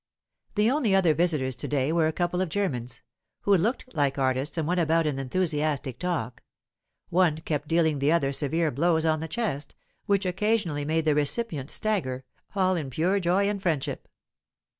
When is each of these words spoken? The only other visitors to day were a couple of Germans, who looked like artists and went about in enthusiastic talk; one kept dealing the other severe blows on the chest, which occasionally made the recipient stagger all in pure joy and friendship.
The 0.55 0.71
only 0.71 0.95
other 0.95 1.13
visitors 1.13 1.55
to 1.57 1.67
day 1.67 1.91
were 1.91 2.07
a 2.07 2.11
couple 2.11 2.41
of 2.41 2.49
Germans, 2.49 3.01
who 3.41 3.55
looked 3.55 3.93
like 3.95 4.17
artists 4.17 4.57
and 4.57 4.67
went 4.67 4.79
about 4.79 5.05
in 5.05 5.19
enthusiastic 5.19 5.99
talk; 5.99 6.41
one 7.09 7.37
kept 7.41 7.67
dealing 7.67 7.99
the 7.99 8.11
other 8.11 8.31
severe 8.31 8.71
blows 8.71 9.05
on 9.05 9.19
the 9.19 9.27
chest, 9.27 9.75
which 10.07 10.25
occasionally 10.25 10.85
made 10.85 11.05
the 11.05 11.13
recipient 11.13 11.69
stagger 11.69 12.23
all 12.55 12.75
in 12.75 12.89
pure 12.89 13.19
joy 13.19 13.47
and 13.47 13.61
friendship. 13.61 14.07